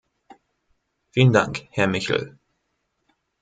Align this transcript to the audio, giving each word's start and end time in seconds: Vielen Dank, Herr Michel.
Vielen 1.11 1.31
Dank, 1.31 1.67
Herr 1.69 1.85
Michel. 1.85 2.39